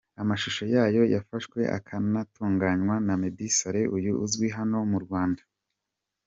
[0.21, 5.41] amashusho yayo yafashwe akanatunganywa na Meddy Saleh uyu uzwi hano mu Rwanda.